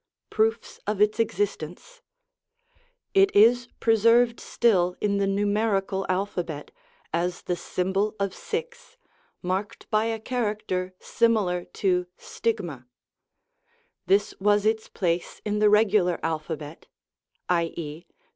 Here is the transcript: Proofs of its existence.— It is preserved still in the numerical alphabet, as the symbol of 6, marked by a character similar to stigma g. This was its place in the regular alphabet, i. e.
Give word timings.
Proofs 0.31 0.79
of 0.87 0.99
its 0.99 1.19
existence.— 1.19 2.01
It 3.23 3.29
is 3.35 3.67
preserved 3.79 4.39
still 4.39 4.95
in 4.99 5.17
the 5.19 5.27
numerical 5.27 6.07
alphabet, 6.09 6.71
as 7.13 7.43
the 7.43 7.55
symbol 7.55 8.15
of 8.19 8.33
6, 8.33 8.97
marked 9.43 9.87
by 9.91 10.05
a 10.05 10.19
character 10.19 10.95
similar 10.99 11.65
to 11.83 12.07
stigma 12.17 12.77
g. 12.77 12.85
This 14.07 14.33
was 14.39 14.65
its 14.65 14.89
place 14.89 15.39
in 15.45 15.59
the 15.59 15.69
regular 15.69 16.19
alphabet, 16.23 16.87
i. 17.47 17.65
e. 17.77 18.05